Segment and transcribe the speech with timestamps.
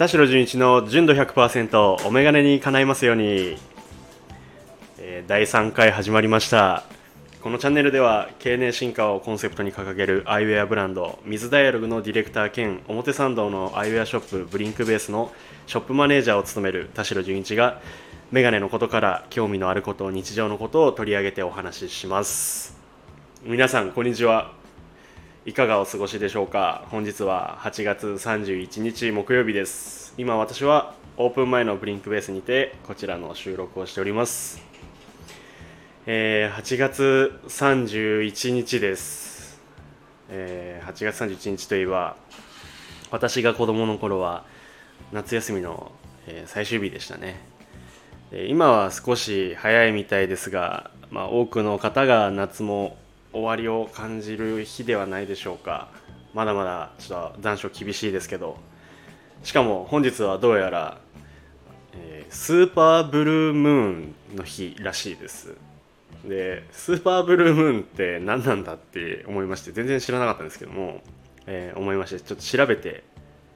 [0.00, 3.58] 田代純一の純度100%お眼鏡に叶いますように、
[4.98, 6.84] えー第3回始まりました。
[7.42, 15.30] このチャンネルでは経年進化をコンセプトに掲げるアイウェアブランド水ダイアログのディレクター兼表参道のアイウェアショップブリンクベースの
[15.66, 17.82] ショップマネージャーを務める田代純一が
[18.32, 22.74] 眼鏡のことから興味のあること日常のことを取り上げてお話しします。
[23.44, 24.59] 皆さんこんにちは。
[25.46, 26.84] いかがお過ごしでしょうか？
[26.90, 30.12] 本日は8月31日木曜日です。
[30.18, 34.62] 今私はオープン前のブリンクベースにてこちらの収録をしております、
[36.04, 39.62] えー8月31日です、
[40.28, 42.16] えー8月31日といえば
[43.10, 44.44] 私が子供の頃は
[45.10, 45.90] 夏休みの、
[46.26, 47.40] えー最終日でしたね。
[48.30, 52.98] で今は少し早いみたいですが、まあ、多くの方が夏も
[53.32, 55.88] 終わりを感じる日ではないでしょうか。
[56.34, 58.58] まだまだちょっと残暑厳しいですけど。
[59.42, 61.00] しかも本日はどうやら、
[61.94, 63.72] えースーパーブルームー
[64.34, 65.54] ンの日らしいです。
[66.24, 71.02] でスーパーブルームーンって何なんだって思いまして全然知らなかったんですけども、
[71.46, 73.02] えー思いましてちょっと調べて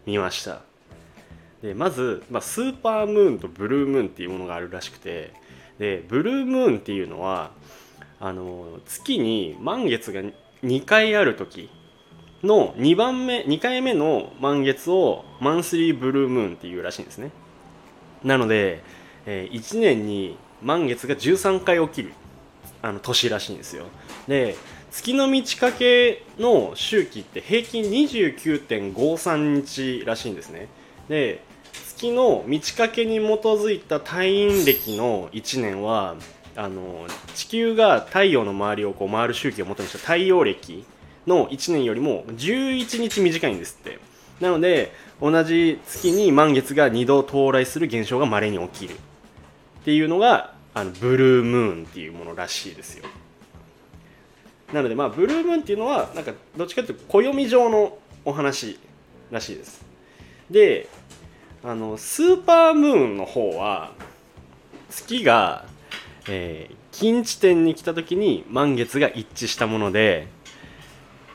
[0.06, 0.62] みました。
[1.62, 5.32] でまず、まあ、スーパームーンとブルームーンっていうものがあるらしくて
[5.78, 7.52] でブルームーンっていうのは
[8.24, 10.22] あの月に満月が
[10.62, 11.68] 2回ある時
[12.42, 17.32] の2番目2回目の満月をマンスリーブルームーンっていうらしいんですね。
[18.22, 18.82] なので、
[19.26, 22.14] え1年に満月が13回起きる
[22.80, 23.84] あの年らしいんですよ。
[24.26, 24.56] で
[24.90, 30.68] 月の満ち欠けの周期って平均29.53日らしいんですね。
[31.10, 31.42] で
[31.88, 36.16] 月の満ち欠けに基づいた太陰暦の1年は
[36.56, 40.84] あの地球が太陽の周りをこう回る周期を元にした太陽暦
[41.26, 43.98] の1年よりも11日短いんですって。
[44.40, 48.94] なので同じ月に満月が2度到来する現象が稀に起きる。
[48.94, 53.04] っていうのがあのブルームーンっていうものらしいですよ。
[54.72, 58.78] なのでまあブルームーンっていうのはなんかどっちかというと暦上のお話
[59.30, 59.84] らしいです。
[60.50, 60.88] で
[61.62, 63.92] あのスーパームーンの方は
[64.90, 65.64] 月が、
[66.28, 70.28] えー近地点に来た時に満月が一致したもので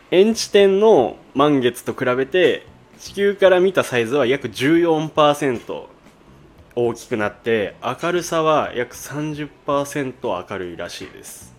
[0.10, 2.66] 円地点の満月と比べて
[2.98, 5.86] 地球から見たサイズは約14%
[6.76, 11.54] 大きくなって明るさは約30%明るいらしいです。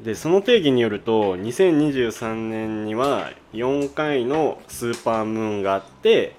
[0.00, 6.34] でその定義によると2023年には4回のスーパームーンがあって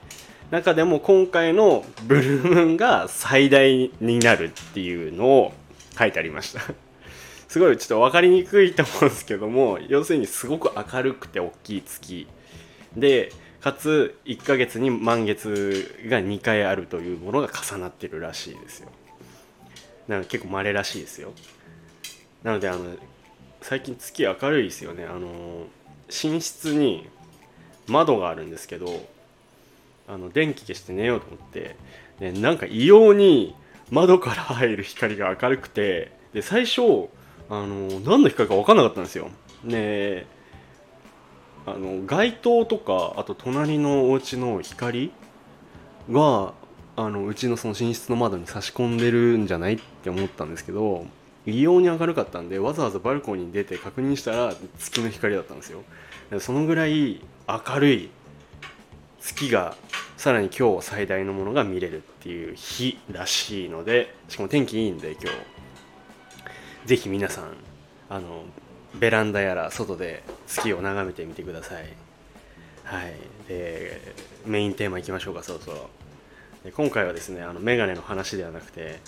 [0.52, 5.54] 中でも今回のブルームーンが最大になるっていうのを
[5.98, 6.62] 書いてありました。
[7.48, 12.28] すごいちょっと分かりにくいと思うんですけども 要するにすごく明るくて大きい月。
[12.96, 18.90] でかつ1ヶ月に満月が2回あるというものが重なってるらしいですよ。
[20.08, 21.34] なので結構稀らしいですよ。
[22.44, 22.96] なのであの
[23.62, 25.06] 最近月明るいですよね。
[25.06, 25.66] あの
[26.08, 27.10] 寝室に
[27.88, 29.15] 窓があるんですけど
[30.08, 31.76] あの電気消して寝ようと思って
[32.20, 33.56] でなんか異様に
[33.92, 37.10] 窓から入る光が明るくてで最初
[37.50, 39.30] あの何の光か分かんなかったんですよ。
[39.64, 40.28] で
[41.66, 45.12] あの街灯とかあと隣のお家の光
[46.12, 46.54] が
[46.96, 51.06] あのうちのその寝室の窓に差し込んでるんじゃないって思ったんですけど
[51.46, 55.84] 異様に明るかったんでわざわざバルコニーに出て確認したら月の光だったんですよ。
[56.40, 58.10] そのぐらい明るい
[59.26, 59.76] 月が
[60.18, 65.28] さらに今日最大のものが見れるっていう日らしいのでしかも天気いいんで今日。
[66.86, 67.46] ぜひ皆さん
[68.08, 68.44] あの
[68.94, 71.86] ベランダやら外で月を眺めてみてください。
[72.84, 73.14] はい。
[73.48, 74.14] で
[74.46, 75.90] メインテーマいきましょうかそろそろ。
[76.64, 79.00] で今回はですねあのメガネの話ではなくて、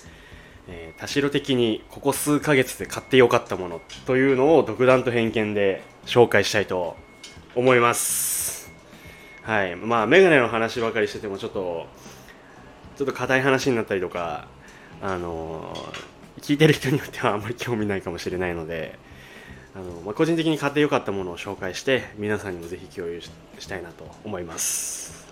[0.67, 6.95] えー田代的にここ数ヶ月で買ってよかったものというのを独断と偏見で紹介したいと
[7.55, 8.36] 思います。
[9.47, 9.75] はい。
[9.75, 11.87] まあメガネの話ばかりしててもちょっと
[12.97, 14.47] ちょっと硬い話になったりとか
[15.01, 15.73] あの
[16.41, 18.99] 聞いてる人によってはあんまり興味ないかもしれないので
[19.73, 25.27] あの、まあ、個人的に買ってよかったものを紹介して皆さんにもぜひ共有ししたいなと思います。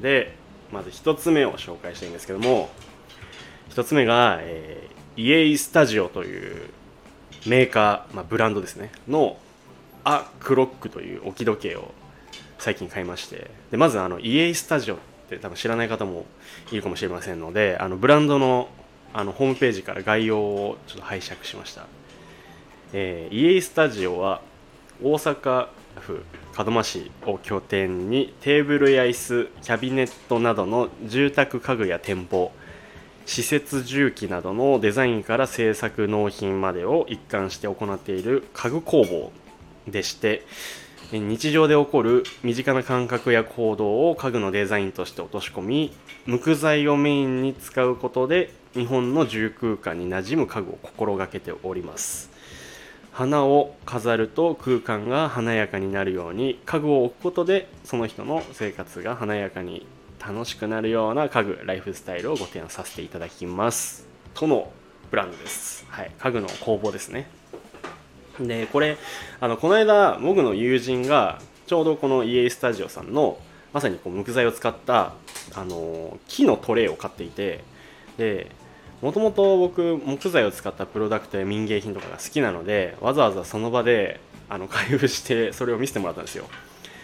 [0.00, 0.34] で
[0.72, 2.70] まず1つ目を紹介したいんですけども
[3.70, 6.70] 1つ目が、えーイエイスタジオという
[7.46, 8.90] メーカー、まあ、ブランドですね。
[9.08, 9.36] の
[10.04, 11.92] アクロックという置き時計を
[12.60, 13.50] 最近買いまして。
[13.70, 14.98] でまずあのイエイスタジオっ
[15.28, 16.26] て多分知らない方も
[16.70, 18.68] いるかもしれませんのであのブランドの
[19.12, 21.86] あのホームページから概要をちょっと拝借しました、
[22.92, 24.40] えーイエスタジオは
[25.02, 25.66] 大阪
[25.98, 26.22] 府
[26.56, 32.52] 門真市を拠点にテーブルや椅子キャビネットなどの住宅家具や店舗
[33.26, 39.32] 施設重機などのデザインから製作納品までを一貫して行っている家具工房
[39.88, 40.44] でして
[41.18, 45.92] 日常で起こる身近な感覚や行動を家具のデザインとして落とし込み
[46.24, 52.30] 無垢材をメインに使うことで日本の住空間に馴染む家具を心がけております。
[53.12, 59.84] 花を飾ると空間が華やかになるように家具を置くことでその人の生活が華やかに
[60.24, 64.06] 楽しくなるような家具ライフスタイルをご提案させていただきます。
[64.34, 64.70] との
[65.10, 67.39] ブランドです、はい、家具の工房ですね。
[68.46, 68.96] でこれ
[69.40, 73.38] あのこの間僕の友人がちょうどこの EA スタジオさんの
[73.72, 75.14] まさにこう無垢材を使った
[75.54, 77.62] あの木のトレイを買っていて
[78.18, 78.50] で
[79.02, 86.46] もともと僕木材を使ったプロダクトや民芸品とかが好きなのでわざわざその場であの開封してそれを見せてもらったんですよ。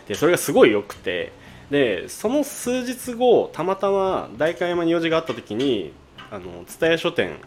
[0.08, 1.32] でそれがすごい良くて
[1.70, 5.92] でその数日後たまたま代官山に用事があった時に
[6.30, 7.38] あの蔦屋書店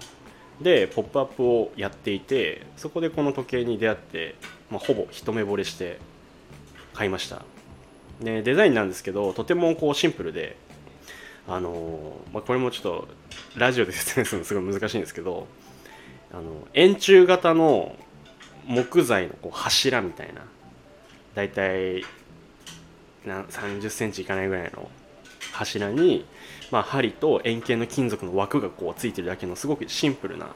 [0.62, 4.36] で「ポップアップをやっていてそこでこの時計に出会って、
[4.70, 6.00] まあ、ほぼ一目惚れして
[6.94, 7.44] 買いました。
[8.22, 10.58] でデザインなんですけどとてもこうシンプルで
[11.48, 13.08] あの、まあ、これもちょっと
[13.56, 15.48] ラジオで説明するのすごい難しいんですけど
[16.32, 17.96] あの円柱型の
[18.68, 20.42] 木材のこう柱みたいな
[21.34, 22.04] だいたい
[23.26, 24.90] 3 0センチいかないぐらいの
[25.52, 26.26] 柱に
[26.72, 30.48] まあ、針と円形の金属の枠がこうついてるだけのすごくシンプルな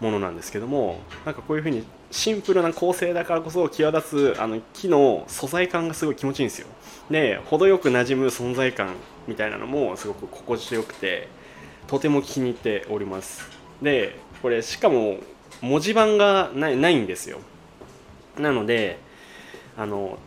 [0.00, 6.68] ものなんですけどもなんかこういうふうにシンプルな構成だからこそ際立つあの木の素材感がすごい気持ちいいんですよ。
[7.10, 8.94] で程よく馴染む存在感
[9.26, 11.28] みたいなのもすごく心地よくて
[11.86, 13.48] とても気に入っております。
[13.82, 15.18] でこれしかも
[15.62, 17.38] 文字盤がないないんですよ。
[18.38, 18.98] なので
[19.78, 20.18] あの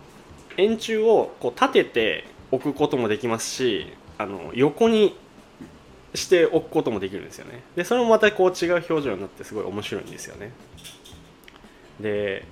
[0.58, 5.16] 円柱をこう立てて置くこともできますしあの横に
[6.14, 7.64] しておくこともできるんですよね。
[7.76, 10.52] でそれもまたこう違う表情になってすごい面白いんですよね。
[12.02, 12.46] で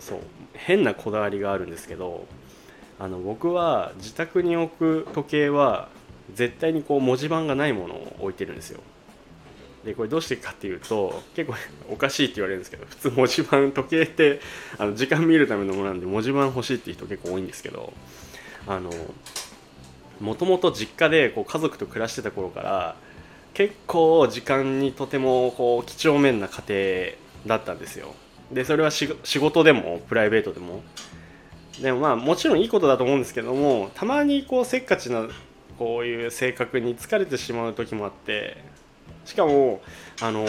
[0.00, 0.18] そう
[0.54, 2.26] 変なこだわりがあるんですけど
[2.98, 4.74] あの僕は自宅に置
[5.04, 5.88] く時計は
[6.34, 8.80] 絶対にこう文字盤がないものを置いてるんですよ。
[9.84, 11.56] でこれどうしてかっていうと結構
[11.90, 14.40] おかしいって言われるんですけど普通文字盤時計って
[14.78, 17.92] あの時間見るためのものなんで文字盤欲しいっていう人結構多いんですけど
[18.66, 18.90] あの
[20.20, 22.96] もともと実家でこう家族と暮らしてた頃から
[23.54, 28.14] 結構時間にとてもこう几帳面な家庭だったんですよ。
[28.52, 29.08] でそれは仕
[29.38, 30.82] 事でもプライベートでも。
[31.80, 35.28] でもまあもちろんいいことだと思うんですけどもたまにこうせっかちな
[35.78, 38.58] こういう性格に疲れてしまう時もあって
[39.24, 39.80] しかも
[40.20, 40.44] あの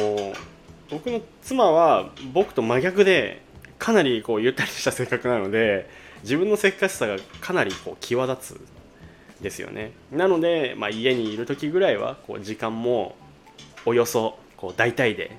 [0.89, 3.41] 僕の妻は僕と真逆で
[3.79, 5.89] かなりこうゆったりした性格なので
[6.23, 8.81] 自分のせっかちさがかなりこう際立つ。
[9.42, 9.94] ですよね。
[10.12, 13.16] なので、まあ、家にいる時ぐらいはこう時間も
[13.86, 15.38] およそこう大体で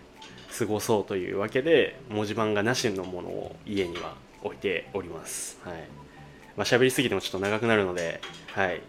[0.59, 5.59] 過ごそうというわけで文字盤がなしのものを家には置いております。
[5.65, 5.75] はい。
[6.57, 8.83] まあ、喋りすぎてもちょっと長くなるので、はい。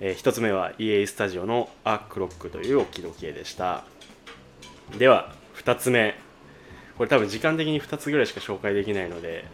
[0.00, 3.84] えー、1つ目は EA スタジオのアークロックという置き時計でした。
[4.98, 6.16] では2つ目。
[6.98, 9.44] これ多分時間的に2つぐらいしか紹介できないので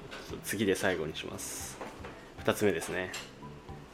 [0.45, 1.79] 次で最後にします。
[2.44, 3.13] 2つ目ですね。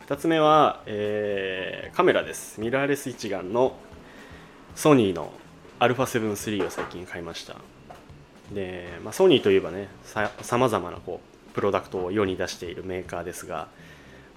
[0.07, 2.61] 2つ目は、えー、カメラです。
[2.61, 3.75] ミラーレス一眼の
[4.75, 5.33] ソニーの
[5.81, 7.57] α7-3 を最近買いました。
[8.53, 11.21] で、まあ、ソニーといえばねさまざまなこ
[11.51, 13.69] うプロダクトを世に出しているメーカーですが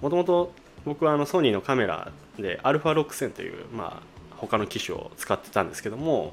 [0.00, 0.52] もともと
[0.86, 4.02] 僕はあのソニーのカメラで α6000 という、まあ、
[4.36, 6.32] 他の機種を使ってたんですけども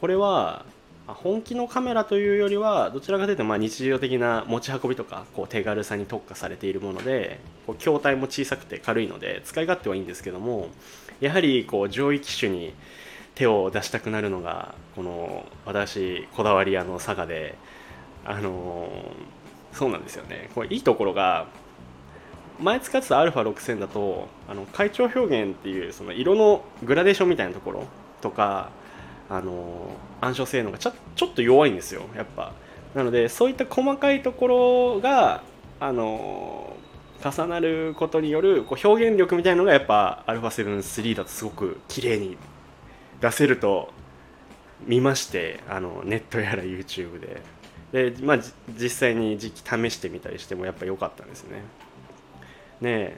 [0.00, 0.64] これは
[1.06, 10.68] 本気のカメラというよりはどちらかというとまあ日常的な持ち運びとかこう手軽さに特化されているものでこう筐体も小さくて軽いので使い勝手はいいんですけども
[11.20, 12.74] やはりこう上位機種に
[13.34, 17.56] 手を出したくなるのがこの私こだわり屋の佐賀で
[18.24, 18.88] あの、
[19.72, 20.50] そうなんですよね。
[20.54, 21.46] これいいところが
[22.58, 27.84] 前使ってた α6000 だとあの階調表現っていうその色のグラデーションみたいなところ
[28.20, 28.70] とか
[29.30, 32.52] あの暗証性能がちょちょっと弱いんですよやっぱ。
[32.94, 35.42] なのでそういった細かいところが
[35.78, 36.76] あの
[37.24, 42.36] 重なることによるこう表現力みたいのがやっぱ α7-3 だとすごく綺麗に
[43.20, 43.92] 出せると
[44.86, 47.42] 見ましてあのネットやら YouTube で。
[47.92, 48.38] で、まあ、
[48.78, 51.62] 実際に時期試してみたりしてもやっぱ良かったんですね。
[52.80, 53.16] ねえ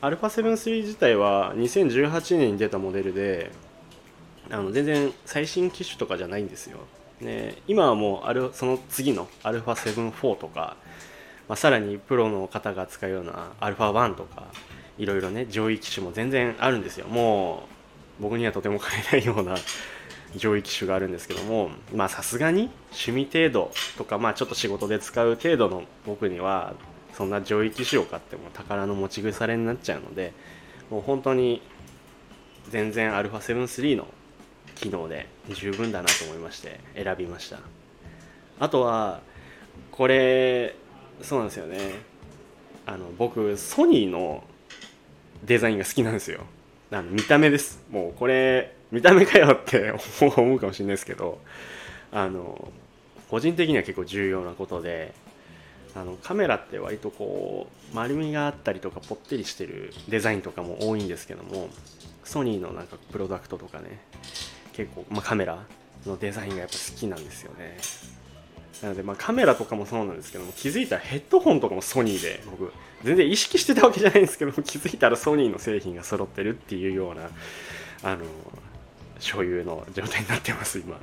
[0.00, 3.50] α7-3 自体は2018年に出たモデルで
[4.51, 6.79] あの全然最新機種とかじゃないんですよ、
[7.21, 10.77] ね、今はもうあるその次の α7-4 とか
[11.47, 14.45] まあ、さらにプロの方が使うような α1 とか
[14.97, 17.67] いろいろね上位機種も全然あるんですよも
[18.19, 19.55] う僕にはとても買えないような
[20.35, 26.73] 上位機種があるんですけどもまあさすがに趣味程度とかまあちょっと仕事で使う程度の僕には
[27.13, 30.33] そんな上位機種を買っても宝の持ち腐れになっちゃうので
[30.89, 31.61] もう本当に
[32.69, 34.07] 全然 α7-3 の
[34.80, 37.58] 機能で十分だなと思いまして選びました。
[38.58, 39.20] あとは
[39.90, 40.74] これ
[41.22, 41.78] そうなんですよね。
[42.86, 44.42] あの僕ソニーの
[45.44, 46.40] デザインが好きなんですよ。
[46.90, 47.84] あの見た目です。
[47.90, 51.38] もうこれ見た目かよって 思うかもしれないですけど
[52.10, 52.72] あの
[53.30, 55.14] 個人的には結構重要なことで
[55.94, 61.68] あのカメラって割とこう丸みがあったりとかぽってりしてるデザインとかも多いんですけども
[62.24, 64.00] ソニーのなんかプロダクトとかね
[64.72, 65.64] 結構、まあ、カメラ
[66.06, 67.78] のデザインがやっぱ好きなんですよね。
[68.82, 72.72] なのでまあカメラとかもそうなんですけども気づいたらヘッドホンとかもソニーで僕
[73.04, 77.28] 全然意識してたわけじゃないんですけども気づいたらソニーの製品が揃ってるっていうような
[78.02, 78.24] あの
[79.18, 80.96] 所有の状態になってます今。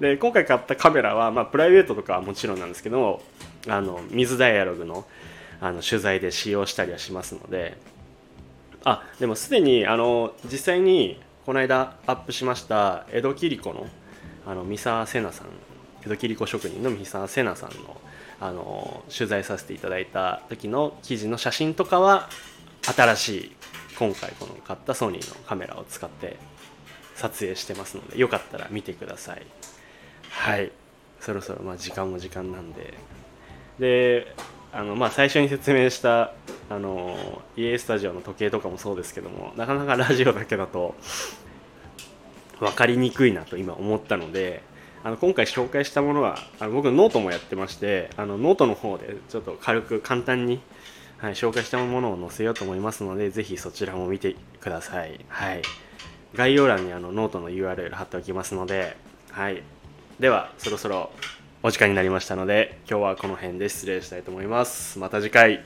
[0.00, 3.22] で今回買ったカメラは、まあ、プライベートとかはもちろんなんですけども
[3.66, 5.06] あの水ダイアログの
[5.58, 7.76] あの取材で使用したりはしますので。
[8.88, 13.86] あでもすでにあの実際にこの間アップしました江戸切子の
[14.44, 15.46] あの三沢瀬奈さん
[16.04, 18.00] 江戸切子職人の三沢瀬奈さんの
[18.40, 22.28] あの取材させていただいた時の記事の写真とかは
[22.82, 23.52] 新しい
[23.96, 26.36] 今回この買ったソニーのカメラを使って
[27.14, 29.42] 撮影してますのでよかったら見てください。
[30.28, 30.72] はい。
[31.20, 32.94] そろそろまあ時間も時間なんで。
[33.78, 34.34] で
[34.72, 36.32] あのまあ最初に説明した
[36.68, 40.94] あの EA スタジオの時計とかもそうですけどもなかなかラジオだけだと
[42.60, 44.62] 分かりにくいなと今思ったので
[45.04, 50.60] あの今回紹介したものはあの僕ノートもやってましてあのノートの方でちょっと軽く簡単に、
[51.18, 55.62] はい、紹介したものを載せようと思いますのでぜひそちらも見てください、はい、
[56.34, 58.96] 概要欄にあのノートの URL 貼っておきますので、
[59.30, 59.62] はい、
[60.18, 61.10] ではそろそろ
[61.66, 65.00] お時間になりましたので今日はこの辺で失礼したいと思います。
[65.00, 65.64] また次回。